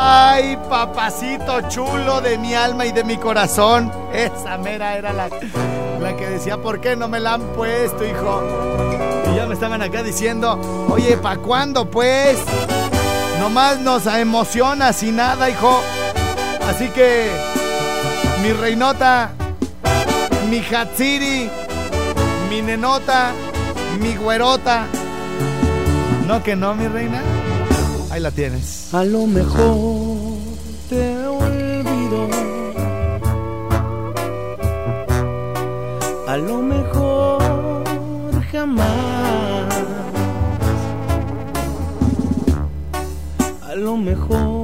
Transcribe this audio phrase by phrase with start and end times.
[0.00, 3.90] Ay, papacito chulo de mi alma y de mi corazón.
[4.12, 5.28] Esa mera era la,
[6.00, 8.42] la que decía, ¿por qué no me la han puesto, hijo?
[9.32, 12.38] Y ya me estaban acá diciendo, oye, ¿pa' cuándo, pues?
[13.40, 15.82] Nomás nos emociona sin nada, hijo.
[16.68, 17.32] Así que,
[18.40, 19.32] mi reinota,
[20.48, 21.50] mi hatsiri,
[22.48, 23.32] mi nenota,
[23.98, 24.84] mi güerota.
[26.28, 27.20] No que no, mi reina.
[28.18, 28.92] Ahí la tienes.
[28.92, 30.38] A lo mejor
[30.88, 32.28] te olvido.
[36.26, 37.40] A lo mejor
[38.50, 39.72] jamás.
[43.62, 44.57] A lo mejor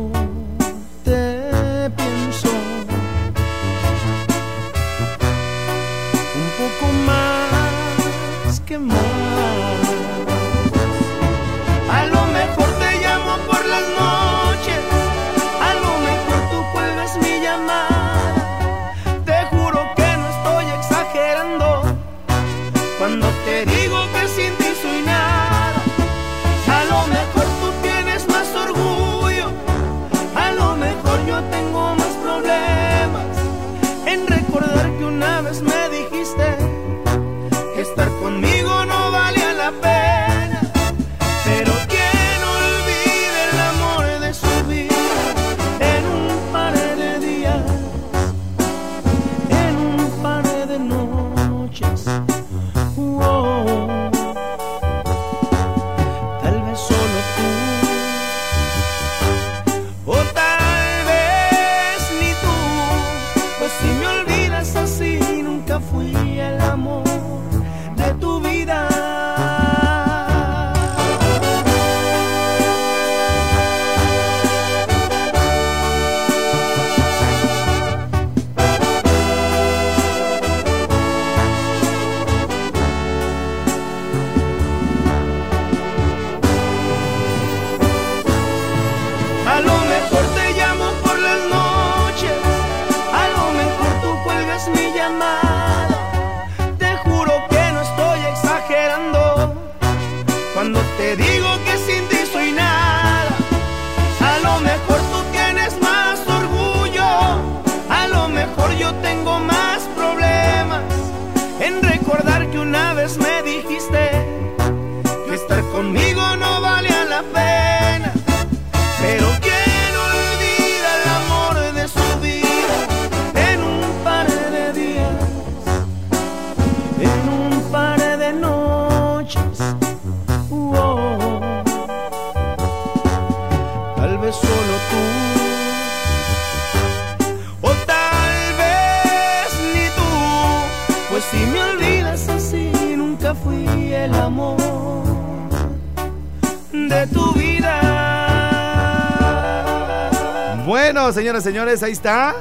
[151.43, 152.35] señoras señores, ahí está.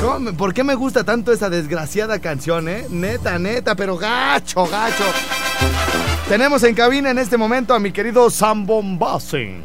[0.00, 2.86] ¿Cómo me- ¿Por qué me gusta tanto esa desgraciada canción, eh?
[2.90, 5.04] Neta, neta, pero gacho, gacho.
[6.28, 9.62] Tenemos en cabina en este momento a mi querido Sam Bombasing,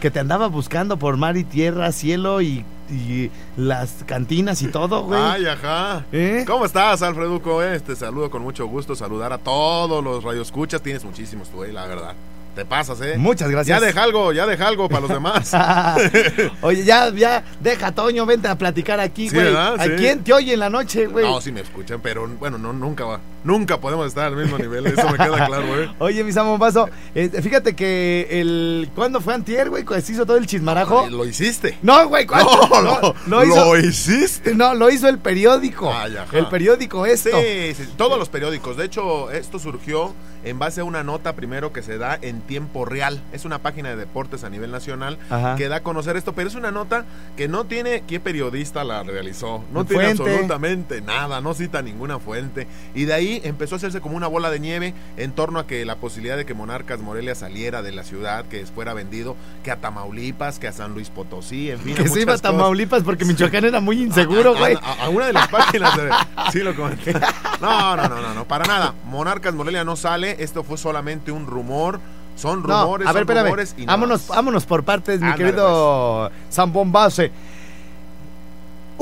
[0.00, 5.02] que te andaba buscando por mar y tierra, cielo y, y las cantinas y todo,
[5.06, 5.20] güey.
[5.20, 6.04] Ay, ajá.
[6.12, 6.44] ¿Eh?
[6.46, 7.62] ¿Cómo estás, Alfreduco?
[7.62, 8.94] Eh, Te saludo con mucho gusto.
[8.96, 10.82] Saludar a todos los radioescuchas.
[10.82, 12.14] Tienes muchísimos tú, eh, la verdad.
[12.54, 13.14] Te pasas, ¿eh?
[13.16, 13.80] Muchas gracias.
[13.80, 15.52] Ya deja algo, ya deja algo para los demás.
[16.62, 19.46] Oye, ya, ya, deja, Toño, vente a platicar aquí, Sí, güey.
[19.46, 19.76] ¿verdad?
[19.78, 19.90] ¿A Sí.
[19.96, 21.24] quién te oye en la noche, güey?
[21.24, 23.20] no, sí me escuchan, pero bueno, no, nunca va.
[23.44, 24.86] Nunca podemos estar al mismo nivel.
[24.86, 25.90] Eso me queda claro, güey.
[25.98, 28.90] Oye, mi Samombazo, eh, fíjate que el.
[28.94, 29.84] ¿Cuándo fue Antier, güey?
[30.02, 31.08] Se hizo todo el chismarajo.
[31.08, 31.78] Lo hiciste.
[31.82, 32.50] No, güey, ¿cuándo?
[32.70, 33.64] No, no, lo hizo.
[33.64, 34.54] lo hiciste.
[34.54, 35.92] No, lo hizo el periódico.
[35.92, 36.36] Ay, ajá.
[36.38, 37.30] el periódico esto.
[37.30, 38.76] Sí, sí, todos los periódicos.
[38.76, 40.14] De hecho, esto surgió
[40.44, 43.20] en base a una nota primero que se da en tiempo real.
[43.32, 45.56] Es una página de deportes a nivel nacional Ajá.
[45.56, 47.04] que da a conocer esto, pero es una nota
[47.36, 49.64] que no tiene qué periodista la realizó.
[49.72, 49.94] No Fuente.
[49.94, 52.66] tiene absolutamente nada, no cita ninguna fuente.
[52.94, 55.84] Y de ahí empezó a hacerse como una bola de nieve en torno a que
[55.84, 59.76] la posibilidad de que Monarcas Morelia saliera de la ciudad, que fuera vendido, que a
[59.76, 61.94] Tamaulipas, que a San Luis Potosí, en fin.
[61.94, 62.38] Que se iba a.
[62.38, 64.74] Tamaulipas porque Michoacán era muy inseguro, güey.
[64.74, 66.10] A, a- a una de las páginas de-
[66.52, 67.12] sí lo comenté.
[67.60, 68.94] No, no, no, no, no, para nada.
[69.04, 72.00] Monarcas Morelia no sale, esto fue solamente un rumor.
[72.36, 75.52] Son No, rumores, a ver, son rumores y vámonos, vámonos por partes, mi Ándale, pues.
[75.52, 77.30] querido Zambombase.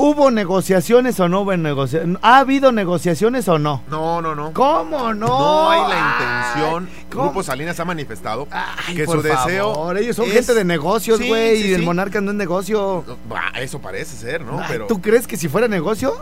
[0.01, 2.17] ¿Hubo negociaciones o no hubo negociaciones?
[2.21, 3.81] ¿Ha habido negociaciones o no?
[3.89, 4.53] No, no, no.
[4.53, 5.27] ¿Cómo no?
[5.27, 6.89] No hay la Ay, intención.
[7.11, 7.23] ¿cómo?
[7.25, 9.73] Grupo Salinas ha manifestado Ay, que por su deseo.
[9.73, 11.83] favor, ellos son es- gente de negocios, güey, sí, y el.
[11.83, 13.03] Monarca no es negocio.
[13.27, 14.59] Bah, Eso parece ser, ¿no?
[14.59, 14.87] Ay, Pero.
[14.87, 16.13] ¿Tú crees que si fuera negocio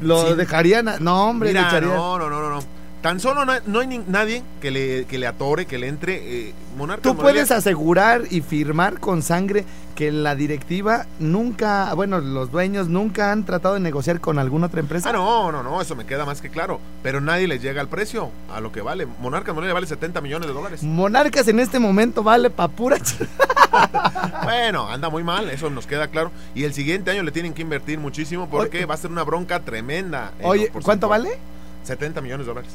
[0.00, 0.88] lo dejarían?
[0.88, 2.77] a- No, hombre, Mira, no, no, no, no.
[3.02, 6.48] Tan solo no, no hay ni- nadie que le, que le atore, que le entre.
[6.48, 9.64] Eh, Monarcas Tú Morelia- puedes asegurar y firmar con sangre
[9.94, 14.80] que la directiva nunca, bueno, los dueños nunca han tratado de negociar con alguna otra
[14.80, 15.10] empresa.
[15.10, 16.80] Ah, no, no, no, eso me queda más que claro.
[17.02, 19.06] Pero nadie les llega al precio, a lo que vale.
[19.20, 20.82] Monarcas Morelia vale 70 millones de dólares.
[20.82, 22.98] Monarcas en este momento vale pa' pura
[24.44, 26.30] Bueno, anda muy mal, eso nos queda claro.
[26.54, 28.86] Y el siguiente año le tienen que invertir muchísimo porque Oye.
[28.86, 30.32] va a ser una bronca tremenda.
[30.38, 31.30] en Oye, ¿cuánto vale?
[31.84, 32.72] 70 millones de dólares.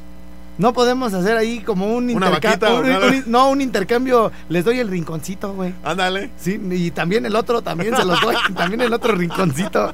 [0.58, 2.84] No podemos hacer ahí como un intercambio.
[3.26, 4.32] no, un intercambio.
[4.50, 5.74] Les doy el rinconcito, güey.
[5.84, 8.36] Ándale, Sí, y también el otro, también se los doy.
[8.56, 9.94] también el otro rinconcito.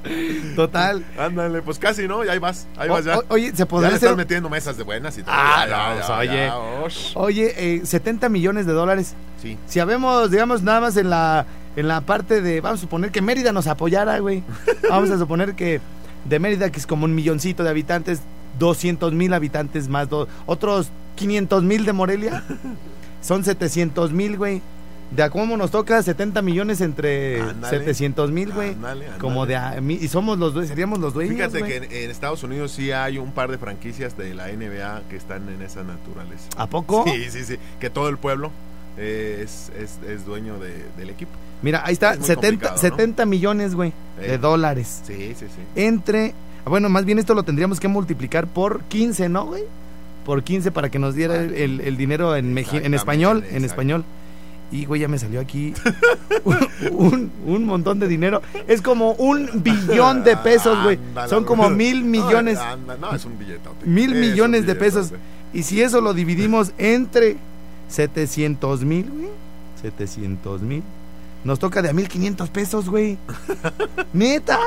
[0.55, 1.03] Total.
[1.17, 2.25] ándale, pues casi, ¿no?
[2.25, 3.17] Y ahí vas, ahí O- vas ya.
[3.19, 4.07] o- oye, se ya podría le hacer.
[4.09, 5.33] estás metiendo mesas de buenas y todo.
[5.37, 6.45] Ah, Ya, ya, no, ya, oye.
[6.47, 7.11] ya, osh.
[7.15, 9.15] Oye, eh, 70 millones de dólares.
[9.41, 9.57] Sí.
[9.67, 11.45] Si habemos, digamos, nada más en la,
[11.77, 14.43] en la parte de, vamos a suponer que Mérida nos apoyara, güey.
[14.89, 15.79] Vamos a suponer que
[16.25, 18.19] de Mérida, que es como un milloncito de habitantes,
[18.59, 22.43] 200 mil habitantes más, do- otros 500 mil de Morelia,
[23.21, 24.61] son 700 mil, güey.
[25.11, 27.79] De a cómo nos toca 70 millones entre Ándale.
[27.79, 28.75] 700 mil, güey.
[29.19, 31.33] Como de a y somos los dueños, seríamos los dueños.
[31.35, 35.01] Fíjate que en, en Estados Unidos sí hay un par de franquicias de la NBA
[35.09, 36.49] que están en esa naturaleza.
[36.57, 37.05] ¿A poco?
[37.07, 37.55] Sí, sí, sí.
[37.79, 38.51] Que todo el pueblo
[38.99, 41.31] eh, es, es, es dueño de- del equipo.
[41.63, 42.81] Mira, ahí está, Es muy 70, complicado, ¿no?
[42.97, 44.37] 70 millones, güey, de Eh.
[44.37, 45.01] dólares.
[45.07, 45.61] Sí, sí, sí.
[45.75, 46.35] entre.
[46.65, 49.63] Bueno, más bien esto lo tendríamos que multiplicar por 15, ¿no, güey?
[50.25, 52.53] Por 15 para que nos diera el, el- el dinero en,
[52.93, 53.43] español.
[53.49, 54.03] En español.
[54.71, 55.73] Y, güey, ya me salió aquí
[56.43, 56.57] un,
[56.91, 58.41] un- un montón de dinero.
[58.67, 60.99] Es como un billón de pesos, güey.
[61.27, 62.59] Son como mil millones.
[62.99, 63.85] No, es un billetote.
[63.87, 65.11] Mil millones de pesos.
[65.53, 67.37] Y si eso lo dividimos entre
[67.87, 69.29] 700 mil, güey.
[69.81, 70.83] 700 mil.
[71.43, 73.17] Nos toca de a 1500 pesos, güey.
[74.13, 74.59] Neta.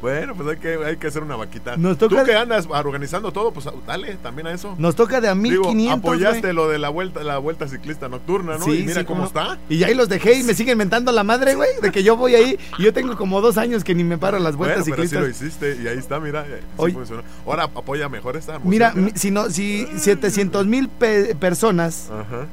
[0.00, 1.76] Bueno, pues hay que, hay que hacer una vaquita.
[1.76, 4.74] Nos toca- Tú que andas organizando todo, pues dale también a eso.
[4.78, 5.98] Nos toca de a Digo, 1500.
[5.98, 6.52] apoyaste güey.
[6.54, 8.64] lo de la vuelta, la vuelta ciclista nocturna, ¿no?
[8.64, 9.26] Sí, y mira sí, cómo no.
[9.26, 9.58] está.
[9.68, 12.34] Y ahí los dejé y me siguen mentando la madre, güey, de que yo voy
[12.34, 15.02] ahí y yo tengo como dos años que ni me paro las vueltas bueno, pero
[15.08, 15.40] sí ciclistas.
[15.40, 16.46] lo hiciste y ahí está, mira.
[16.48, 17.22] eh, sí funcionó.
[17.44, 22.46] Ahora apoya mejor esta Mira, mi- si no, si 700 mil personas Ajá.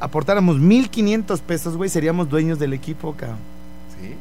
[0.00, 3.38] Aportáramos 1500 pesos, güey, seríamos dueños del equipo, cabrón.
[4.00, 4.14] Sí.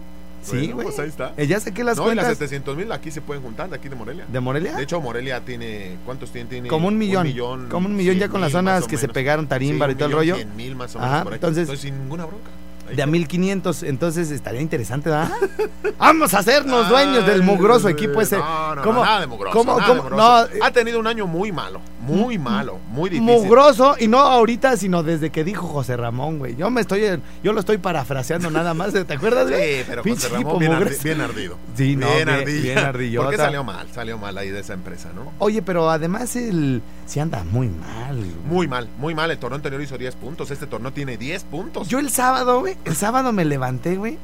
[0.43, 0.85] Sí, Bueno, güey.
[0.87, 1.33] Pues ahí está.
[1.37, 3.77] Eh, ya saqué las no, y las cuentas 700 mil aquí se pueden juntar, de
[3.77, 4.25] aquí de Morelia.
[4.27, 4.75] de Morelia.
[4.75, 5.95] De hecho, Morelia tiene.
[6.05, 6.49] ¿Cuántos tiene?
[6.49, 9.89] Tiene como un millón, como un millón ya con las zonas que se pegaron tarimbar
[9.89, 10.35] Sí, y todo el millón, rollo.
[10.35, 11.23] cien mil más o Ajá, menos.
[11.23, 11.37] por ahí.
[11.37, 12.49] entonces- sin ninguna bronca.
[12.89, 13.11] Ahí De a está.
[13.11, 15.31] 1500, entonces estaría interesante, ¿verdad?
[15.97, 18.37] Vamos a hacernos dueños del mugroso equipo ese.
[18.37, 18.99] No, no, ¿Cómo?
[18.99, 19.57] no, nada de mugroso.
[19.57, 19.77] ¿Cómo?
[19.79, 20.03] nada ¿Cómo?
[20.03, 20.49] de mugroso.
[20.59, 23.25] No, ha tenido un año muy malo, muy malo, muy difícil.
[23.33, 26.55] Mugroso y no ahorita, sino desde que dijo José Ramón, güey.
[26.55, 27.03] Yo me estoy,
[27.43, 29.79] yo lo estoy parafraseando nada más, ¿te acuerdas, güey?
[29.79, 31.57] Sí, pero José Ramón bien, ardi- bien ardido.
[31.75, 33.25] Sí, no, bien- bien ardillota.
[33.27, 33.87] ¿Por qué salió mal?
[33.93, 35.31] Salió mal ahí de esa empresa, ¿no?
[35.39, 38.15] Oye, pero además el sí anda muy mal.
[38.17, 38.31] güey.
[38.45, 39.31] Muy mal, muy mal.
[39.31, 40.51] El torneo anterior hizo 10 puntos.
[40.51, 41.87] Este torneo tiene 10 puntos.
[41.89, 44.17] Yo el sábado, güey, el sábado me levanté, güey,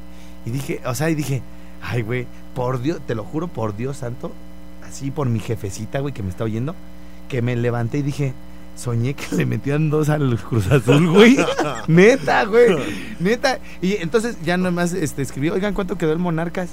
[0.45, 1.41] y dije, o sea, y dije,
[1.81, 4.31] ay, güey, por Dios, te lo juro por Dios santo,
[4.87, 6.75] así por mi jefecita, güey, que me está oyendo,
[7.29, 8.33] que me levanté y dije,
[8.75, 11.37] soñé que le metían dos al Cruz Azul, güey.
[11.87, 12.75] Neta, güey.
[13.19, 13.59] Neta.
[13.81, 16.71] Y entonces ya nomás este, escribí, oigan, ¿cuánto quedó el Monarcas?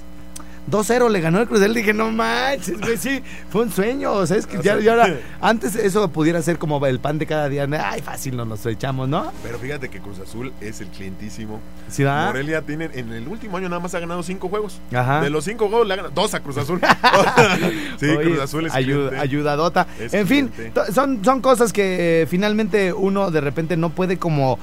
[0.71, 1.75] 2-0 le ganó el Cruz Azul.
[1.75, 4.13] Dije, no manches, güey, sí, fue un sueño.
[4.13, 7.27] O sea, es que ya, ya ahora, antes eso pudiera ser como el pan de
[7.27, 7.67] cada día.
[7.85, 9.33] Ay, fácil, no nos echamos, ¿no?
[9.43, 11.61] Pero fíjate que Cruz Azul es el clientísimo.
[11.89, 12.27] ¿Sí va?
[12.27, 14.81] Morelia tiene, en el último año nada más ha ganado cinco juegos.
[14.93, 15.21] Ajá.
[15.21, 16.81] De los cinco juegos le ha ganado dos a Cruz Azul.
[18.01, 19.19] sí, Oye, Cruz Azul es ayuda- cliente.
[19.19, 19.87] ayudadota.
[20.01, 20.51] Es en fin,
[20.93, 24.59] son, son cosas que eh, finalmente uno de repente no puede como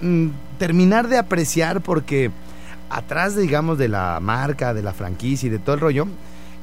[0.00, 0.28] mm,
[0.58, 2.30] terminar de apreciar porque
[2.96, 6.06] atrás, digamos, de la marca, de la franquicia y de todo el rollo,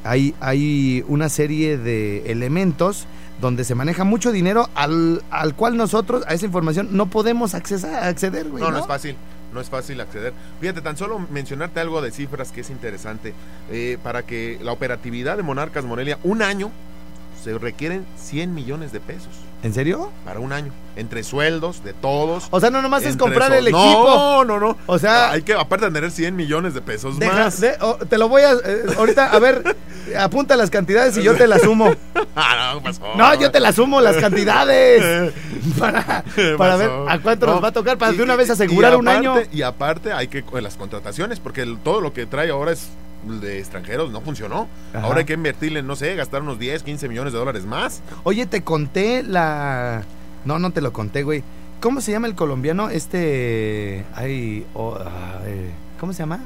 [0.04, 3.08] hay, hay una serie de elementos
[3.42, 8.04] donde se maneja mucho dinero al, al cual nosotros, a esa información, no podemos accesar,
[8.04, 8.64] acceder, güey.
[8.64, 9.16] No, no es fácil.
[9.54, 10.34] No es fácil acceder.
[10.60, 13.34] Fíjate, tan solo mencionarte algo de cifras que es interesante.
[13.72, 16.70] Eh, para que la operatividad de Monarcas Morelia, un año,
[17.44, 19.34] se requieren 100 millones de pesos.
[19.62, 20.10] ¿En serio?
[20.24, 20.72] Para un año.
[20.96, 22.48] Entre sueldos de todos.
[22.50, 23.82] O sea, no nomás es comprar el equipo.
[23.84, 24.78] No, no, no.
[24.86, 27.60] O sea- hay que, aparte de tener 100 millones de pesos Deja- más.
[27.60, 28.52] de- oh, te lo voy a.
[28.54, 29.76] eh, ahorita, a ver,
[30.18, 31.94] apunta las cantidades y yo te las sumo.
[32.42, 33.02] Ah, no, pasó.
[33.18, 35.34] No, yo te las sumo las cantidades.
[35.78, 36.24] Para,
[36.58, 38.96] para ver a cuánto No, nos va a tocar, para y- de una vez asegurar
[38.96, 39.36] un año.
[39.52, 42.88] Y aparte hay que con las contrataciones, porque el- todo lo que trae ahora es
[43.24, 44.68] de extranjeros, no funcionó.
[44.94, 45.06] Ajá.
[45.06, 48.02] Ahora hay que invertirle, no sé, gastar unos 10, 15 millones de dólares más.
[48.24, 50.04] Oye, te conté la.
[50.46, 51.44] No, no te lo conté, güey.
[51.82, 52.90] ¿Cómo se llama el colombiano?
[52.90, 54.06] Este.
[54.16, 56.40] Ay, oh, ah, eh, ¿Cómo se llama?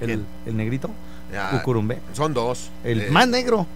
[0.00, 0.90] El, el negrito.
[1.32, 1.98] Ya, Cucurumbe.
[2.12, 2.70] son dos.
[2.84, 3.66] El Eh, más negro.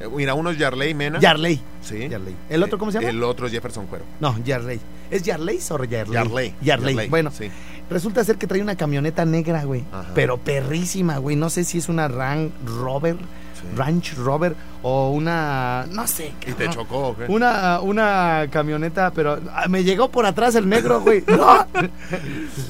[0.00, 1.18] eh, Mira, uno es Yarley Mena.
[1.20, 1.60] Yarley.
[1.82, 2.08] Sí.
[2.08, 2.34] Yarley.
[2.50, 3.10] ¿El otro cómo se llama?
[3.10, 4.04] El otro es Jefferson Cuero.
[4.20, 4.80] No, Yarley.
[5.10, 6.12] ¿Es Yarley o Yarley?
[6.14, 6.54] Yarley.
[6.60, 7.08] Yarley.
[7.08, 7.50] Bueno, Sí.
[7.90, 9.84] Resulta ser que trae una camioneta negra, güey.
[9.92, 10.10] Ajá.
[10.14, 11.36] Pero perrísima, güey.
[11.36, 13.16] No sé si es una Rover,
[13.58, 13.66] Sí.
[13.76, 15.84] Ranch Rover o una.
[15.90, 16.32] No sé.
[16.46, 17.24] ¿Y te chocó o qué?
[17.26, 21.24] Una, una camioneta, pero ah, me llegó por atrás el negro, güey.
[21.28, 21.66] No.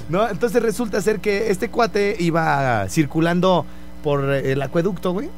[0.08, 3.66] no, entonces resulta ser que este cuate iba circulando
[4.02, 5.28] por eh, el acueducto, güey.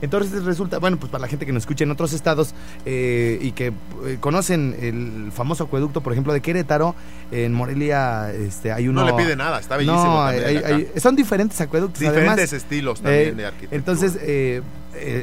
[0.00, 3.52] Entonces resulta, bueno, pues para la gente que nos escucha en otros estados eh, y
[3.52, 3.66] que
[4.06, 6.94] eh, conocen el famoso acueducto, por ejemplo, de Querétaro,
[7.32, 9.00] en Morelia este, hay uno...
[9.04, 10.04] No le pide nada, está bellísimo.
[10.04, 12.00] No, hay- hay- son diferentes acueductos.
[12.00, 12.52] Diferentes además.
[12.52, 13.76] estilos también Eh, de arquitectura.
[13.76, 14.62] Entonces, eh,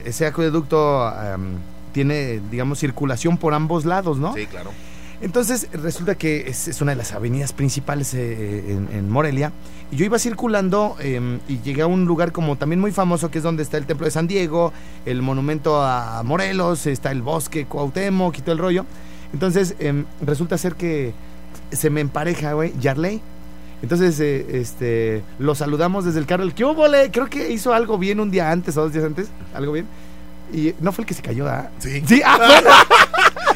[0.06, 1.12] ese acueducto
[1.92, 4.34] tiene, digamos, circulación por ambos lados, ¿no?
[4.34, 4.72] Sí, claro.
[5.26, 9.52] Entonces, resulta que es, es una de las avenidas principales eh, en, en Morelia.
[9.92, 13.40] Y yo iba circulando em, y llegué a un lugar como también muy famoso, que
[13.40, 14.72] es donde está el Templo de San Diego,
[15.04, 18.86] el monumento a Morelos, está el bosque Cuauhtémoc todo el rollo.
[19.34, 21.16] Entonces, em, resulta ser que
[21.72, 23.20] se me empareja, güey, Yarley.
[23.82, 26.44] Entonces, eh, este, lo saludamos desde el carro.
[26.44, 27.10] El que hubo, le?
[27.10, 29.30] Creo que hizo algo bien un día antes o dos días antes.
[29.56, 29.88] Algo bien.
[30.54, 31.72] Y no fue el que se cayó, ¿ah?
[31.80, 32.04] Sí.
[32.06, 32.70] Sí, ah, bueno.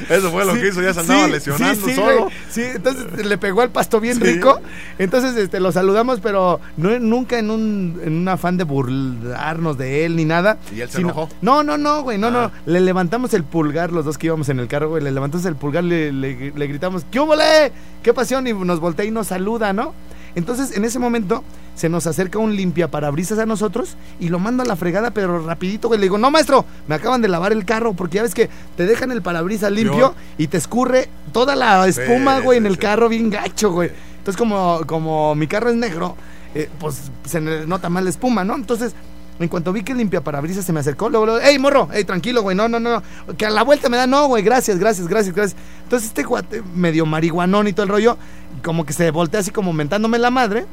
[0.10, 2.28] Eso fue lo Sí, que hizo, ya se andaba sí, lesionando sí, sí, solo.
[2.50, 4.60] Sí, entonces le pegó al pasto bien rico.
[4.98, 10.06] Entonces este, lo saludamos, pero no, nunca en un, en un afán de burlarnos de
[10.06, 10.58] él ni nada.
[10.76, 11.30] ¿Y él se sino- enojó?
[11.42, 12.32] No, no, no, güey, no, Ah.
[12.32, 12.52] no.
[12.72, 15.04] Le levantamos el pulgar, los dos que íbamos en el carro, güey.
[15.04, 17.72] Le levantamos el pulgar, le, le- le gritamos, ¿qué hubo, le?
[18.04, 18.46] ¿Qué pasión?
[18.48, 19.94] Y nos voltea y nos saluda, ¿no?
[20.36, 21.44] Entonces, en ese momento,
[21.80, 25.46] se nos acerca un limpia parabrisas a nosotros y lo mando a la fregada, pero
[25.46, 25.98] rapidito, güey.
[25.98, 28.86] Le digo, no, maestro, me acaban de lavar el carro, porque ya ves que te
[28.86, 32.80] dejan el parabrisas limpio y te escurre toda la espuma, Sí, güey, en el sí.
[32.80, 33.92] carro bien gacho, güey.
[34.18, 36.18] Entonces, como, como mi carro es negro,
[36.54, 38.56] eh, pues se nota más la espuma, ¿no?
[38.56, 38.94] Entonces,
[39.40, 41.88] en cuanto vi que el limpiaparabrisas se me acercó, luego, luego, ¡ey, morro!
[41.94, 42.58] ¡ey, tranquilo, güey!
[42.58, 45.34] No, no, no, no, que a la vuelta me da, no, güey, gracias, gracias, gracias,
[45.34, 45.62] gracias.
[45.84, 48.18] Entonces, este guate medio marihuanón y todo el rollo,
[48.66, 50.66] como que se voltea así como mentándome la madre.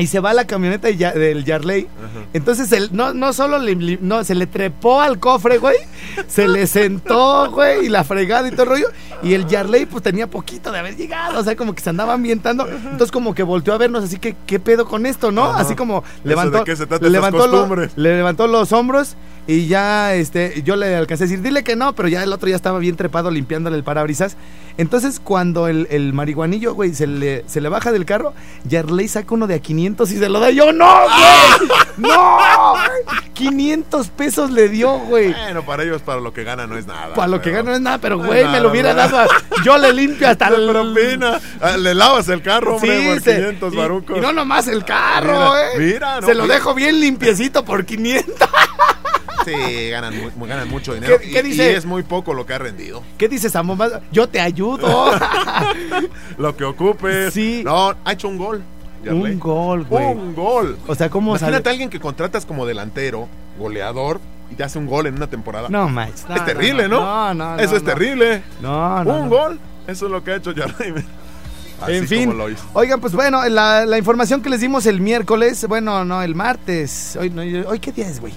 [0.00, 1.86] Y se va a la camioneta de Ya- del Yarley.
[2.32, 5.76] Entonces, él no, no solo le, no, se le trepó al cofre, güey.
[6.28, 8.86] Se le sentó, güey, y la fregada y todo el rollo.
[9.22, 11.38] Y el Yarley, pues tenía poquito de haber llegado.
[11.38, 12.66] O sea, como que se andaba ambientando.
[12.68, 15.44] Entonces, como que volteó a vernos así que, ¿qué pedo con esto, no?
[15.44, 15.60] Ajá.
[15.60, 16.58] Así como levantó.
[17.10, 17.62] levantó, lo-
[17.96, 19.16] le levantó los hombros.
[19.46, 22.48] Y ya, este, yo le alcancé a decir, dile que no, pero ya el otro
[22.48, 24.36] ya estaba bien trepado limpiándole el parabrisas.
[24.76, 28.32] Entonces, cuando el, el marihuanillo, güey, se le, se le baja del carro,
[28.64, 30.50] Yarley saca uno de a 500 y se lo da.
[30.50, 33.20] Yo, no, güey, no, güey.
[33.34, 35.32] 500 pesos le dio, güey.
[35.32, 37.14] Bueno, para ellos, para lo que gana no es nada.
[37.14, 39.10] Para lo que gano no es nada, pero no güey, me lo hubiera ¿verdad?
[39.10, 39.30] dado.
[39.30, 40.68] a- yo le limpio hasta el.
[40.68, 41.40] propina.
[41.60, 44.16] Ah, Le lavas el carro, hombre, por se- 500 y- barucos.
[44.18, 45.78] Y, no nomás el carro, Mira, eh.
[45.78, 46.54] mira, no, Se lo mira.
[46.56, 48.48] dejo bien limpiecito por 500.
[49.44, 51.18] Sí, ganan, mu- ganan mucho dinero.
[51.20, 51.72] ¿Qué- y- qué dice?
[51.72, 53.02] Y es muy poco lo que ha rendido.
[53.18, 54.02] ¿Qué dices, Amor?
[54.12, 55.12] Yo te ayudo.
[56.38, 57.32] Lo que ocupes.
[57.34, 57.62] Sí.
[57.64, 58.62] No, ha hecho un gol.
[59.04, 59.32] Yarley.
[59.34, 60.04] Un gol, güey.
[60.06, 60.78] Un gol.
[60.86, 63.28] O sea, ¿cómo Imagínate a alguien que contratas como delantero,
[63.58, 64.20] goleador,
[64.50, 65.68] y te hace un gol en una temporada.
[65.70, 66.26] No, Max.
[66.28, 67.00] no, es terrible, ¿no?
[67.00, 68.42] No, no, Eso es terrible.
[68.60, 69.14] No, no.
[69.22, 69.58] un gol.
[69.86, 70.92] Eso es lo que ha hecho Yarley.
[71.80, 72.62] Así en fin, como lo hizo.
[72.74, 77.16] oigan, pues bueno, la, la información que les dimos el miércoles, bueno, no, el martes.
[77.18, 78.34] Hoy, no, hoy ¿qué día es, güey?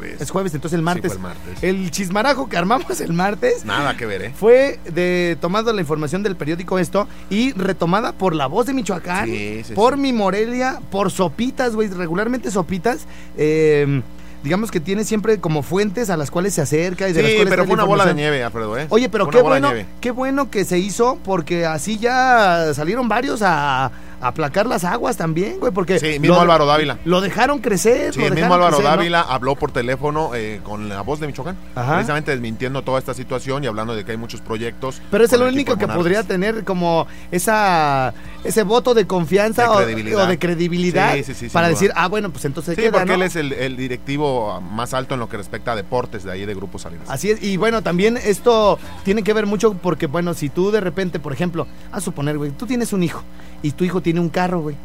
[0.00, 0.20] Jueves.
[0.20, 1.12] Es jueves, entonces el martes.
[1.12, 1.62] el martes.
[1.62, 4.32] El chismarajo que armamos el martes Nada que ver, ¿eh?
[4.34, 9.26] fue de tomando la información del periódico esto y retomada por la voz de Michoacán,
[9.26, 13.06] Sí, sí, por mi Morelia, por sopitas, güey, regularmente sopitas.
[13.36, 14.02] eh,
[14.42, 17.36] digamos que tiene siempre como fuentes a las cuales se acerca y de las Sí,
[17.36, 18.86] cuales pero fue una bola de nieve, Alfredo, ¿eh?
[18.88, 23.90] Oye, pero qué bueno, qué bueno que se hizo porque así ya salieron varios a
[24.20, 26.98] aplacar las aguas también, güey, porque Sí, mismo lo- Álvaro Dávila.
[27.04, 28.96] Lo dejaron crecer, Sí, lo el mismo Álvaro crecer, ¿no?
[28.96, 31.94] Dávila habló por teléfono eh, con la voz de Michoacán, Ajá.
[31.94, 35.00] precisamente desmintiendo toda esta situación y hablando de que hay muchos proyectos.
[35.10, 38.12] Pero es el único que podría tener como esa
[38.44, 42.30] ese voto de confianza De o- de credibilidad Sí, sí, sí, para decir, ah, bueno,
[42.30, 43.14] pues entonces Sí, queda, porque ¿no?
[43.14, 46.46] él es el, el directivo más alto en lo que respecta a deportes de ahí
[46.46, 47.08] de Grupo Salinas.
[47.10, 50.80] Así es, y bueno, también esto tiene que ver mucho porque, bueno, si tú de
[50.80, 53.22] repente, por ejemplo, a suponer, güey, tú tienes un hijo
[53.62, 54.76] y tu hijo tiene un carro, güey,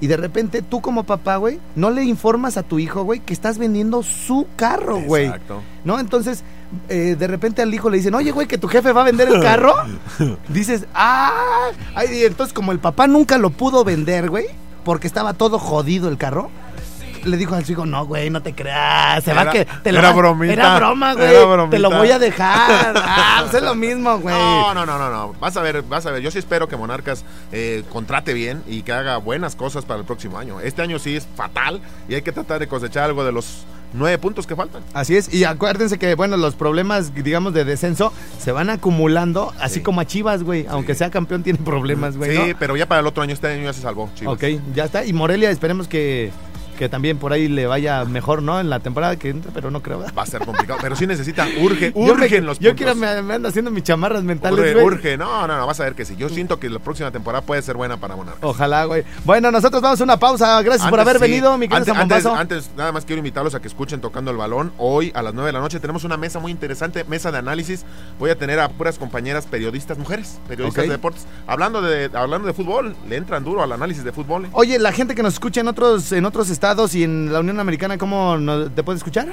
[0.00, 3.34] y de repente tú como papá, güey, no le informas a tu hijo, güey, que
[3.34, 5.26] estás vendiendo su carro, güey.
[5.26, 5.60] Exacto.
[5.84, 6.00] ¿No?
[6.00, 6.42] Entonces,
[6.88, 9.28] eh, de repente al hijo le dicen, oye, güey, que tu jefe va a vender
[9.28, 9.74] el carro.
[10.48, 14.46] Dices, ah, ay, y entonces como el papá nunca lo pudo vender, güey,
[14.84, 16.50] porque estaba todo jodido el carro.
[17.24, 19.92] Le dijo al su hijo, no, güey, no te creas, se va Era- que te
[19.92, 21.26] lo era va- bromita, Era broma, güey.
[21.34, 21.70] era bromita.
[21.76, 22.94] Te lo voy a dejar.
[23.02, 24.34] Ah, pues es lo mismo, güey.
[24.34, 25.32] No, no, no, no, no.
[25.40, 26.22] Vas a ver, vas a ver.
[26.22, 30.06] Yo sí espero que Monarcas eh, contrate bien y que haga buenas cosas para el
[30.06, 30.60] próximo año.
[30.60, 34.18] Este año sí es fatal y hay que tratar de cosechar algo de los nueve
[34.18, 34.82] puntos que faltan.
[34.94, 39.76] Así es, y acuérdense que, bueno, los problemas, digamos, de descenso se van acumulando, así
[39.76, 39.80] Sí.
[39.82, 40.66] como a Chivas, güey.
[40.68, 42.36] Aunque sea campeón, tiene problemas, güey.
[42.36, 42.56] sí, ¿no?
[42.58, 44.34] pero ya para el otro año, este año ya se salvó, Chivas.
[44.34, 45.04] Ok, ya está.
[45.04, 46.30] Y Morelia, esperemos que,
[46.80, 48.58] que también por ahí le vaya mejor, ¿no?
[48.58, 50.02] En la temporada que entra, pero no creo.
[50.16, 52.94] Va a ser complicado, pero sí necesita, urge, Yo urgen los Yo puntos.
[52.94, 54.86] quiero, me, me ando haciendo mis chamarras mentales, Urge, güey.
[54.86, 55.18] urge.
[55.18, 56.16] No, no, no, vas a ver que sí.
[56.16, 58.42] Yo siento que la próxima temporada puede ser buena para Monarcas.
[58.42, 59.04] Ojalá, güey.
[59.26, 60.62] Bueno, nosotros vamos a una pausa.
[60.62, 61.20] Gracias por haber sí.
[61.20, 64.72] venido, mi querido antes, antes, nada más quiero invitarlos a que escuchen tocando el balón.
[64.78, 67.84] Hoy a las 9 de la noche tenemos una mesa muy interesante, mesa de análisis.
[68.18, 72.54] Voy a tener a puras compañeras periodistas mujeres, periodistas de deportes, hablando de, hablando de
[72.54, 72.96] fútbol.
[73.06, 74.46] Le entran duro al análisis de fútbol.
[74.46, 74.48] ¿eh?
[74.52, 77.58] Oye, la gente que nos escucha en otros, en otros estados y en la Unión
[77.60, 79.28] Americana, ¿cómo nos- te puede escuchar?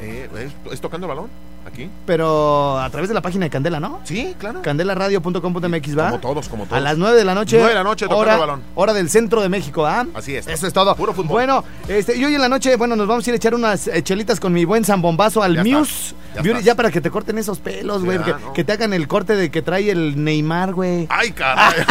[0.00, 1.28] Eh, ¿es, es tocando balón?
[1.68, 1.88] ¿Aquí?
[2.06, 4.00] Pero a través de la página de Candela, ¿no?
[4.04, 4.60] Sí, claro.
[4.62, 6.06] Candelaradio.com.mx, ¿va?
[6.10, 6.76] Como todos, como todos.
[6.76, 7.56] A las 9 de la noche.
[7.58, 8.62] 9 de la noche, hora, el balón.
[8.74, 10.06] Hora del centro de México, ¿ah?
[10.14, 10.46] Así es.
[10.46, 10.94] Eso es todo.
[10.96, 11.28] Puro fútbol.
[11.28, 13.86] Bueno, este, y hoy en la noche, bueno, nos vamos a ir a echar unas
[13.88, 16.14] eh, chelitas con mi buen zambombazo al Ya Muse.
[16.34, 16.66] ya Beauty, está.
[16.72, 18.18] ya para que te corten esos pelos, güey.
[18.18, 18.52] Que, no.
[18.52, 21.06] que te hagan el corte de que trae el Neymar, güey.
[21.10, 21.74] ¡Ay, caray!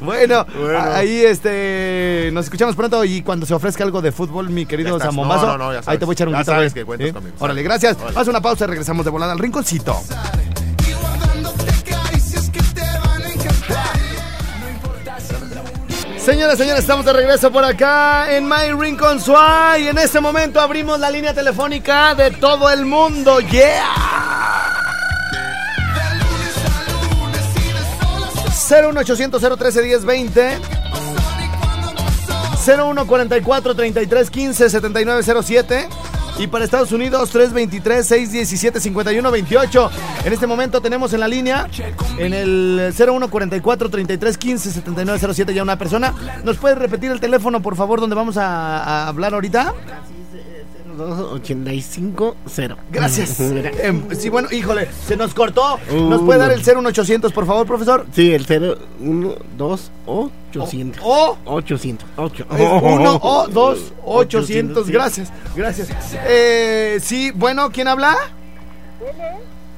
[0.00, 0.78] Bueno, Bueno.
[0.92, 4.98] ahí este nos escuchamos pronto y cuando se ofrezca algo de fútbol, mi querido.
[4.98, 6.82] Zambombazo, No, no, ahí te voy a echar un Ya grito, sabes güey.
[6.82, 7.12] que cuentas ¿Sí?
[7.14, 7.36] conmigo.
[7.40, 7.96] Órale, gracias.
[8.14, 10.02] Haz una pausa y regresamos de volada al rinconcito.
[16.18, 19.18] Señoras, señores, estamos de regreso por acá en My Rincon
[19.78, 23.40] y en este momento abrimos la línea telefónica de todo el mundo.
[23.40, 23.84] ¡Yeah!
[28.70, 30.58] 01800 013 1020
[32.64, 35.88] 0144 33 15 7907
[36.38, 39.90] y para Estados Unidos 323 617 5128.
[40.24, 41.66] En este momento tenemos en la línea
[42.18, 46.14] en el 0144 33 15 7907 ya una persona.
[46.44, 49.74] ¿Nos puede repetir el teléfono, por favor, donde vamos a, a hablar ahorita?
[51.00, 52.76] 85 0.
[52.90, 53.40] Gracias.
[53.40, 55.78] Em, sí, bueno, híjole, se nos cortó.
[55.92, 58.06] ¿Nos puede dar el 01800, por favor, profesor?
[58.12, 61.02] Sí, el 0, 1, 2, 800.
[61.04, 62.08] O 800.
[62.16, 62.46] 8.
[62.50, 64.86] Es uno o dos, 800.
[64.86, 64.92] sí.
[64.92, 65.88] Gracias, gracias.
[66.26, 68.16] Eh, sí, bueno, ¿quién habla?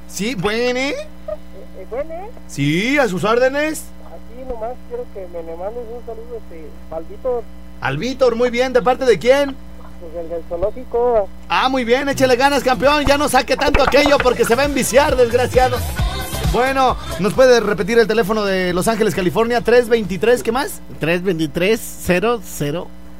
[0.07, 0.95] Sí, bueno.
[1.89, 2.13] Bueno,
[2.47, 3.83] Sí, a sus órdenes.
[4.05, 7.43] aquí nomás quiero que me le mandes un saludo este, al Víctor,
[7.81, 9.55] Al Víctor, muy bien, ¿de parte de quién?
[10.01, 11.29] Pues el del zoológico.
[11.47, 13.05] Ah, muy bien, échale ganas, campeón.
[13.05, 15.77] Ya no saque tanto aquello porque se va a enviciar, desgraciado.
[16.51, 19.61] Bueno, ¿nos puede repetir el teléfono de Los Ángeles, California?
[19.61, 20.81] 323, ¿qué más?
[20.99, 21.79] 323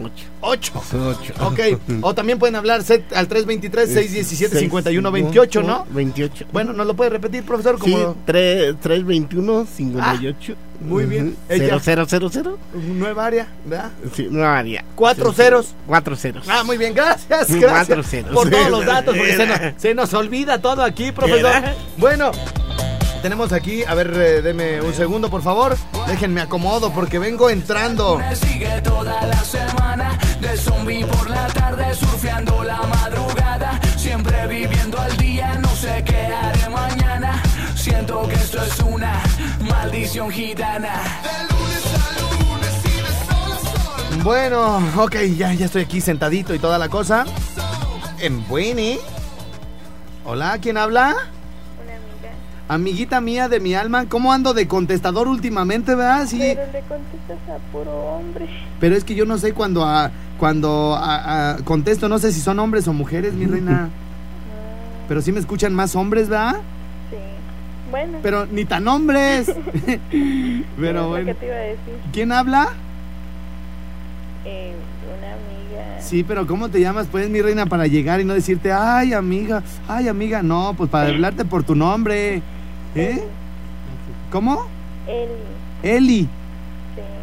[0.02, 0.24] 008.
[0.42, 0.72] 8.
[1.20, 1.34] 8.
[1.46, 1.60] Ok,
[2.02, 5.86] o también pueden hablar set al 323-617-5128, ¿no?
[5.92, 6.46] 28.
[6.52, 7.78] Bueno, ¿nos lo puede repetir, profesor?
[7.84, 10.56] Sí, Como 3, 321 58.
[10.82, 11.36] muy bien.
[11.50, 13.92] Ella- 0, 0, 0, nueva área, ¿verdad?
[14.16, 14.84] Sí, no haría.
[14.96, 15.74] Cuatro ceros.
[15.88, 16.46] Cuatro ceros.
[16.50, 18.34] Ah, muy bien, gracias, Sí, gracias cuatro ceros.
[18.34, 18.72] por todos Sí.
[18.72, 21.52] los datos, porque se nos, se nos olvida todo aquí, profesor.
[21.98, 22.32] Bueno,
[23.22, 25.76] tenemos aquí, a ver, eh, deme un segundo, por favor.
[26.08, 28.18] Déjenme acomodo porque vengo entrando.
[28.18, 35.00] Me sigue toda la semana De zombie por la tarde Surfeando la madrugada Siempre viviendo
[35.00, 37.42] al día No sé qué haré mañana
[37.76, 39.22] Siento que esto es una
[39.70, 41.02] maldición gitana
[44.24, 47.26] Bueno, ok, ya, ya estoy aquí sentadito y toda la cosa.
[48.20, 49.00] En Buene.
[50.26, 51.16] Hola, ¿quién habla?
[52.76, 56.26] Amiguita mía de mi alma, ¿cómo ando de contestador últimamente, verdad?
[56.26, 56.38] Sí.
[56.40, 58.48] Pero le contestas a puro hombre.
[58.80, 62.40] Pero es que yo no sé cuando a- cuando a- a- contesto, no sé si
[62.40, 63.90] son hombres o mujeres, mi reina.
[65.10, 66.62] Pero sí me escuchan más hombres, ¿verdad?
[67.10, 67.18] Sí.
[67.92, 68.20] Bueno.
[68.24, 69.50] Pero ni tan hombres.
[69.90, 70.00] es
[70.80, 71.26] Pero bueno.
[71.26, 71.94] que te iba a decir.
[72.14, 72.70] ¿Quién habla?
[74.46, 74.72] Eh,
[75.20, 76.02] una amiga.
[76.02, 79.62] Sí, pero ¿cómo te llamas, pues, mi reina, para llegar y no decirte, ay, amiga,
[79.90, 80.42] ay, amiga?
[80.42, 82.42] No, pues para hablarte por tu nombre.
[82.96, 83.24] ¿Eh?
[84.32, 84.66] ¿Cómo?
[85.08, 85.32] Eli.
[85.84, 86.22] Eli.
[86.22, 86.28] Sí.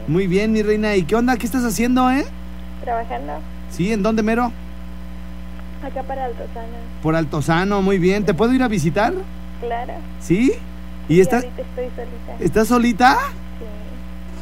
[0.08, 0.94] Muy bien, mi reina.
[0.96, 1.36] ¿Y qué onda?
[1.36, 2.24] ¿Qué estás haciendo, eh?
[2.82, 3.34] Trabajando
[3.70, 4.52] Sí, ¿en dónde, mero?
[5.84, 6.76] acá para Altozano.
[7.02, 8.24] Por Altozano, muy bien.
[8.24, 9.12] ¿Te puedo ir a visitar?
[9.60, 9.92] Claro.
[10.20, 10.52] ¿Sí?
[11.08, 12.36] ¿Y Sí, estás, estoy solita.
[12.44, 13.18] estás solita?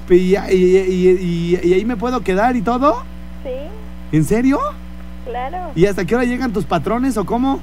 [0.09, 0.15] Sí.
[0.15, 3.03] ¿Y, y- y- y- y ahí me puedo quedar y todo?
[3.43, 4.59] Sí, ¿En serio?
[5.27, 5.73] claro.
[5.75, 7.61] ¿Y hasta qué hora llegan tus patrones o cómo?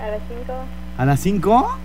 [0.00, 0.52] A las 5.
[0.98, 1.78] ¿A las 5?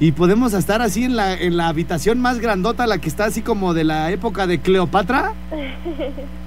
[0.00, 3.42] ¿Y podemos estar así en la, en la habitación más grandota, la que está así
[3.42, 5.32] como de la época de Cleopatra?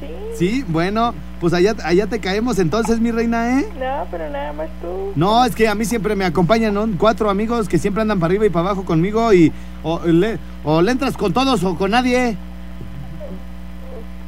[0.00, 0.06] Sí.
[0.36, 3.66] Sí, bueno, pues allá, allá te caemos entonces, mi reina, ¿eh?
[3.80, 5.12] No, pero nada más tú.
[5.16, 6.86] No, es que a mí siempre me acompañan ¿no?
[6.96, 10.80] cuatro amigos que siempre andan para arriba y para abajo conmigo y o le, o
[10.82, 12.36] le entras con todos o con nadie.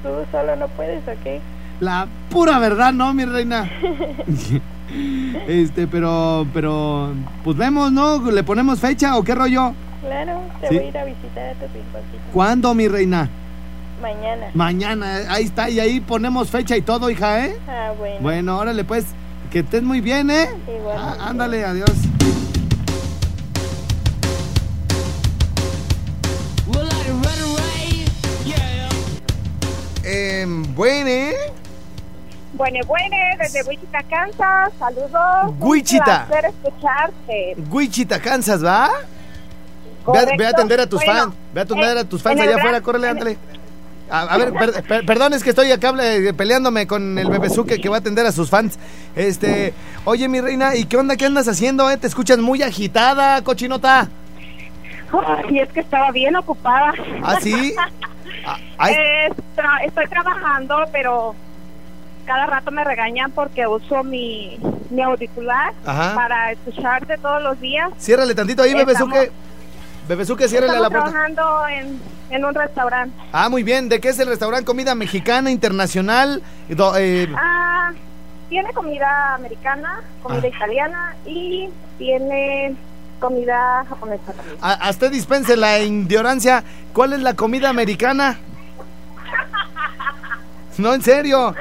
[0.02, 1.40] Tú solo no puedes, ¿ok?
[1.78, 3.70] La pura verdad, ¿no, mi reina?
[5.48, 7.12] Este, pero, pero,
[7.44, 8.30] pues vemos, ¿no?
[8.30, 9.72] ¿Le ponemos fecha o qué rollo?
[10.02, 10.74] Claro, te Sí.
[10.76, 12.22] voy a ir a visitar a tu rinconcito.
[12.32, 13.28] ¿Cuándo, mi reina?
[14.00, 14.46] Mañana.
[14.54, 17.56] Mañana, ahí está, y ahí ponemos fecha y todo, hija, ¿eh?
[17.68, 18.16] Ah, bueno.
[18.20, 19.06] Bueno, órale, pues,
[19.50, 20.48] que estés muy bien, ¿eh?
[20.68, 20.96] Igual.
[20.98, 21.90] Ah, ándale, adiós.
[30.02, 31.36] Eh, bueno,
[32.60, 35.54] Bueno, bueno, desde Wichita, Kansas, saludos.
[35.60, 36.24] Wichita.
[36.24, 37.54] Un placer escucharte.
[37.70, 38.88] Wichita, Kansas, ¿va?
[38.90, 40.34] Ve a, Correcto.
[40.36, 41.34] ve a atender a tus Bueno, fans.
[41.54, 43.38] Ve a atender eh, a tus fans allá gran- afuera, córrele, en el- ándale.
[44.10, 47.80] A, a ver, per- per- perdón, es que estoy acá eh, peleándome con el bebezuque
[47.80, 48.78] que va a atender a sus fans.
[49.16, 49.72] Este,
[50.04, 51.16] oye, mi reina, ¿y qué onda?
[51.16, 51.96] ¿Qué andas haciendo, eh?
[51.96, 54.08] Te escuchas muy agitada, cochinota.
[55.48, 56.92] Y es que estaba bien ocupada.
[57.22, 57.74] ¿Ah, sí?
[58.46, 61.34] Ah, ay, Eh, tra- estoy trabajando, pero
[62.30, 64.56] cada rato me regañan porque uso mi,
[64.90, 66.14] mi auricular Ajá.
[66.14, 67.90] para escucharte todos los días.
[67.98, 69.32] ciérrale tantito ahí, bebezuque.
[70.06, 71.10] Bebezuque, ciérrale a la puerta.
[71.10, 73.16] trabajando en, en un restaurante.
[73.32, 73.88] Ah, muy bien.
[73.88, 74.64] ¿De qué es el restaurante?
[74.64, 76.40] ¿Comida mexicana, internacional?
[76.68, 77.90] Do- eh, Ah,
[78.48, 80.56] tiene comida americana, comida Ah.
[80.56, 82.76] italiana y tiene
[83.18, 84.56] comida japonesa también.
[84.62, 86.62] a, a usted dispense la ignorancia.
[86.92, 88.38] ¿Cuál es la comida americana?
[90.78, 91.54] No, en serio.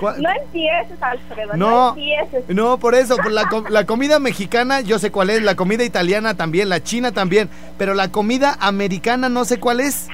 [0.00, 2.44] ¿Cuál- No empieces, Alfredo, no, No, empieces.
[2.48, 6.34] no, por eso, por la, la comida mexicana yo sé cuál es, la comida italiana
[6.34, 10.08] también, la china también, pero la comida americana no sé cuál es.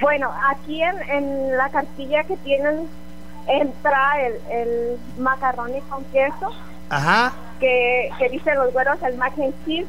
[0.00, 2.88] Bueno, aquí en, en la cartilla que tienen
[3.46, 6.50] entra el, el macarroni con queso,
[6.88, 7.32] Ajá.
[7.60, 9.86] que, que dicen los güeros el mac and cheese,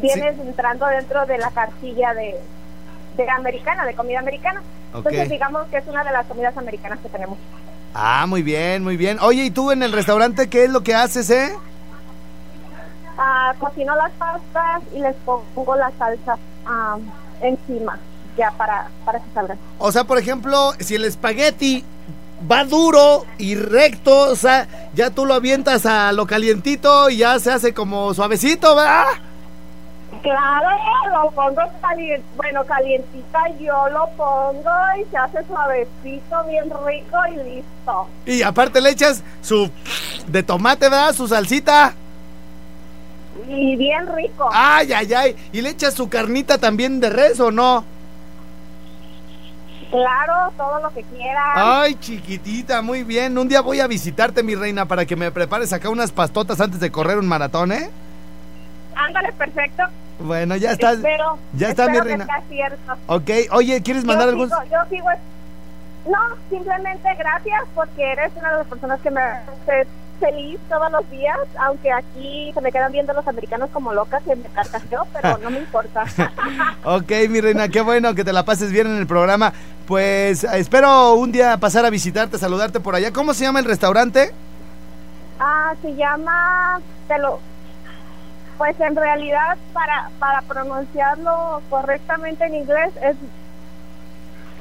[0.00, 2.36] vienes entrando dentro de la cartilla de,
[3.24, 4.62] de americana, de comida americana.
[4.94, 7.38] Entonces digamos que es una de las comidas americanas que tenemos.
[7.94, 9.18] Ah, muy bien, muy bien.
[9.20, 11.52] Oye, ¿y tú en el restaurante qué es lo que haces, eh?
[13.18, 16.96] Ah, cocino las pastas y les pongo la salsa ah,
[17.42, 17.98] encima,
[18.36, 19.58] ya para, para que salgan.
[19.78, 21.84] O sea, por ejemplo, si el espagueti
[22.50, 27.38] va duro y recto, o sea, ya tú lo avientas a lo calientito y ya
[27.38, 29.04] se hace como suavecito, ¿verdad?
[30.22, 30.68] Claro,
[31.12, 37.36] lo pongo caliente, bueno, calientita yo lo pongo y se hace suavecito, bien rico y
[37.54, 38.08] listo.
[38.26, 39.70] Y aparte le echas su
[40.26, 41.14] de tomate, ¿verdad?
[41.14, 41.94] Su salsita.
[43.48, 44.50] Y bien rico.
[44.52, 45.36] Ay, ay, ay.
[45.52, 47.84] ¿Y le echas su carnita también de res o no?
[49.90, 51.52] Claro, todo lo que quieras.
[51.54, 53.36] Ay, chiquitita, muy bien.
[53.38, 56.78] Un día voy a visitarte, mi reina, para que me prepares acá unas pastotas antes
[56.78, 57.90] de correr un maratón, ¿eh?
[58.94, 59.84] Ándale, perfecto.
[60.20, 60.96] Bueno, ya estás.
[60.96, 62.24] Espero, ya está, mi espero reina.
[62.26, 62.92] que sea cierto.
[63.06, 64.48] Ok, oye, ¿quieres mandar yo algún...?
[64.48, 65.06] sigo, yo sigo.
[66.06, 69.86] No, simplemente gracias porque eres una de las personas que me hace
[70.18, 74.30] feliz todos los días, aunque aquí se me quedan viendo los americanos como locas y
[74.36, 76.04] me carcajeo, pero no me importa.
[76.84, 79.52] Ok, mi reina, qué bueno que te la pases bien en el programa.
[79.86, 83.12] Pues espero un día pasar a visitarte, saludarte por allá.
[83.12, 84.32] ¿Cómo se llama el restaurante?
[85.38, 87.40] Ah, se llama, te lo,
[88.60, 93.16] pues en realidad para para pronunciarlo correctamente en inglés es,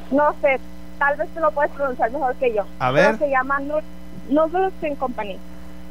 [0.09, 0.57] no sé,
[0.97, 2.63] tal vez tú lo puedes pronunciar mejor que yo.
[2.79, 3.07] A ver.
[3.07, 3.59] Pero se llama
[4.29, 5.37] Noodles and Company.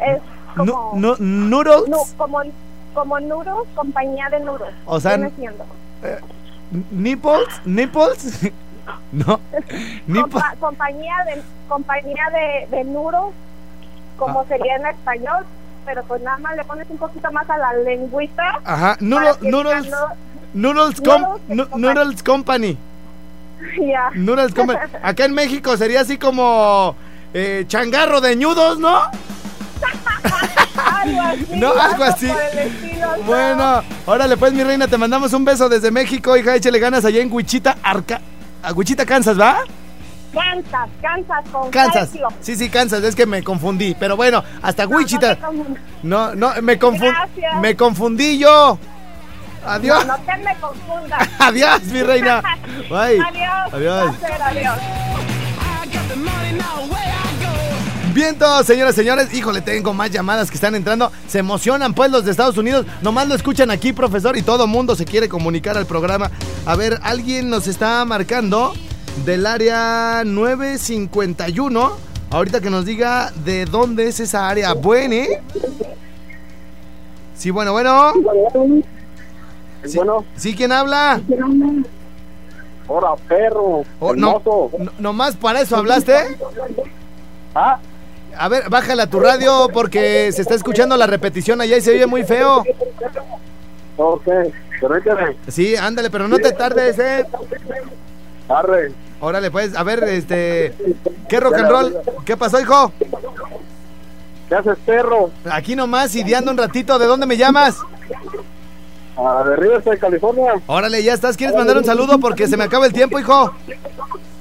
[0.00, 0.22] Es
[0.56, 0.92] como...
[0.94, 2.14] Nu- noodles.
[2.16, 2.40] como,
[2.94, 4.74] como Noodles, compañía de Noodles.
[4.86, 5.66] O sea, siendo.
[6.90, 8.50] Nipples, nipples.
[9.12, 9.38] no.
[10.06, 10.32] Nipples.
[10.34, 13.34] Compa- compañía de compañía de, de Noodles,
[14.16, 14.44] como Ah.
[14.48, 15.44] sería en español,
[15.88, 18.60] pero pues nada más le pones un poquito más a la lengüita.
[18.62, 19.38] Ajá, noodles.
[19.40, 19.62] no-
[20.52, 21.78] Noodles, com- Noodles Company.
[21.80, 22.78] Noodles Company.
[23.90, 24.10] Ya.
[24.14, 24.78] Noodles Company.
[25.02, 26.94] Acá en México sería así como
[27.32, 28.98] eh, changarro de ñudos, ¿no?
[30.76, 31.46] algo así.
[31.56, 32.30] No, algo así.
[32.30, 33.22] estilo, no.
[33.24, 37.20] Bueno, órale pues mi reina, te mandamos un beso desde México, hija, échale ganas allá
[37.22, 38.20] en Wichita, Arca...
[38.62, 39.58] a Wichita, Kansas, ¿va?
[40.32, 42.08] Kansas, Kansas con Kansas.
[42.10, 42.28] calcio.
[42.40, 45.38] Sí, sí, Kansas, es que me confundí, pero bueno, hasta No, Wichita.
[46.02, 47.14] No, no, me confundí.
[47.60, 48.78] Me confundí yo.
[49.66, 50.06] Adiós.
[50.06, 51.28] No, no te me confundas.
[51.38, 52.42] Adiós, mi reina.
[52.88, 53.20] Bye.
[53.20, 53.72] Adiós.
[53.72, 54.16] Adiós.
[54.16, 54.78] Placer, adiós.
[58.14, 59.32] Vientos, señoras, señores.
[59.32, 61.12] Híjole, tengo más llamadas que están entrando.
[61.28, 62.84] Se emocionan, pues, los de Estados Unidos.
[63.00, 66.30] Nomás lo escuchan aquí, profesor, y todo mundo se quiere comunicar al programa.
[66.66, 68.72] A ver, alguien nos está marcando
[69.24, 71.92] del área 951.
[72.30, 74.74] Ahorita que nos diga de dónde es esa área.
[74.74, 75.40] Bueno, ¿eh?
[77.34, 78.12] Sí, bueno, bueno.
[79.84, 80.24] Sí, Bueno.
[80.36, 81.20] ¿Sí quién habla?
[82.86, 83.84] Hola, perro.
[84.00, 86.14] Oh, no, no- nomás para eso hablaste.
[87.54, 87.78] Ah,
[88.36, 92.06] A ver, bájala tu radio porque se está escuchando la repetición allá y se oye
[92.06, 92.62] muy feo.
[93.96, 94.28] ok.
[94.80, 95.36] Permíteme.
[95.48, 97.24] Sí, ándale, pero no te tardes, eh.
[98.48, 98.92] Arre.
[99.20, 100.74] Órale, pues, a ver, este.
[101.28, 101.96] ¿Qué rock and roll?
[102.24, 102.92] ¿Qué pasó, hijo?
[104.48, 105.30] ¿Qué haces, perro?
[105.50, 106.98] Aquí nomás, ideando un ratito.
[106.98, 107.76] ¿De dónde me llamas?
[109.16, 110.52] Ah, de Riverside, California.
[110.66, 111.36] Órale, ya estás.
[111.36, 112.18] ¿Quieres mandar un saludo?
[112.18, 113.52] Porque se me acaba el tiempo, hijo.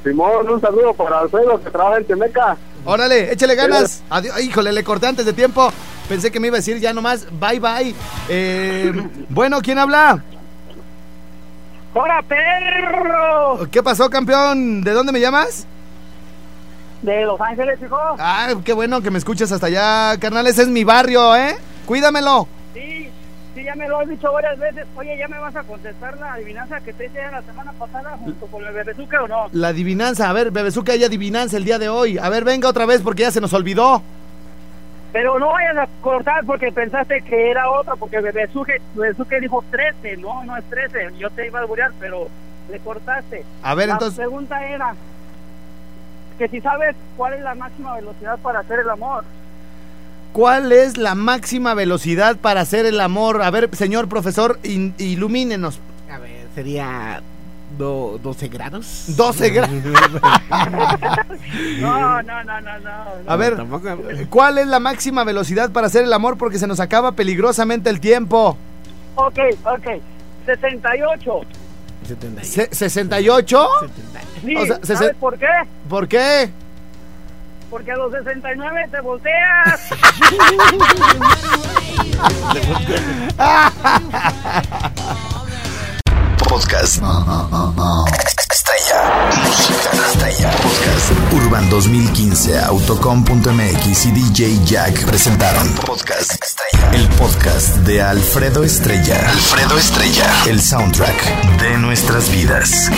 [0.04, 2.56] Simón, un saludo para Alfredo que trabaja en Temeca.
[2.86, 4.04] Órale, échale ganas.
[4.10, 4.40] Adiós.
[4.40, 5.70] Híjole, le corté antes de tiempo.
[6.08, 7.94] Pensé que me iba a decir ya nomás, bye bye.
[8.30, 8.94] Eh,
[9.30, 10.24] bueno, ¿quién habla?
[12.00, 13.68] ¡Hola, perro!
[13.72, 14.84] ¿Qué pasó, campeón?
[14.84, 15.66] ¿De dónde me llamas?
[17.02, 17.98] De Los Ángeles, hijo.
[18.20, 20.46] Ah, qué bueno que me escuches hasta allá, carnal.
[20.46, 21.58] Ese es mi barrio, ¿eh?
[21.88, 22.48] Cuídamelo.
[22.76, 23.10] Sí,
[23.56, 24.86] sí, ya me lo has dicho varias veces.
[24.96, 28.46] Oye, ¿ya me vas a contestar la adivinanza que te hice la semana pasada junto
[28.46, 29.48] con el bebezuque o no?
[29.54, 30.30] La adivinanza.
[30.30, 32.20] A ver, Bebezuca, hay adivinanza el día de hoy.
[32.20, 34.04] A ver, venga otra vez porque ya se nos olvidó.
[35.18, 40.18] Pero no vayas a cortar porque pensaste que era otra, porque bebezuque, bebezuque dijo 13,
[40.18, 41.10] no, no es 13.
[41.18, 42.28] Yo te iba a alburear, pero
[42.70, 43.44] le cortaste.
[43.64, 44.94] A ver, la entonces- pregunta era
[46.38, 49.24] que si sabes cuál es la máxima velocidad para hacer el amor.
[50.34, 53.42] ¿Cuál es la máxima velocidad para hacer el amor?
[53.42, 55.80] A ver, señor profesor, in- ilumínenos.
[56.14, 57.24] A ver, sería
[57.78, 59.04] do- 12 grados.
[59.16, 59.76] 12 grados.
[61.80, 62.92] No, no, no, no, no.
[63.28, 63.58] A ver,
[64.30, 66.38] ¿cuál es la máxima velocidad para hacer el amor?
[66.38, 68.58] Porque se nos acaba peligrosamente el tiempo.
[69.16, 70.02] Ok, ok.
[70.46, 71.42] 68.
[72.44, 73.68] Se- ¿68?
[74.46, 75.48] Sí, O sea, ¿sabes por qué?
[75.90, 76.50] ¿Por qué?
[77.70, 79.90] Porque a los 69 te volteas.
[86.58, 86.96] Podcast.
[88.52, 89.30] Estrella.
[89.46, 90.52] Música estrella.
[90.54, 91.34] Podcast.
[91.34, 96.92] Urban 2015, Autocom.mx y DJ Jack presentaron Podcast Estrella.
[96.94, 99.20] El podcast de Alfredo Estrella.
[99.30, 100.34] Alfredo Estrella.
[100.48, 102.90] El soundtrack de nuestras vidas.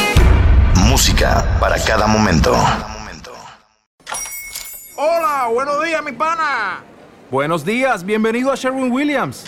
[0.76, 2.56] Música para cada momento.
[4.96, 6.82] Hola, buenos días, mi pana.
[7.30, 9.44] Buenos días, bienvenido a Sherwin Williams.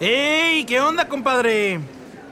[0.00, 0.66] ¡Ey!
[0.66, 1.80] ¿Qué onda, compadre?